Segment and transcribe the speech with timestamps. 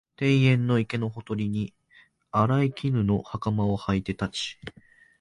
[0.19, 1.75] 庭園の池のほとりに、
[2.31, 4.59] 荒い縞の袴をはいて立ち、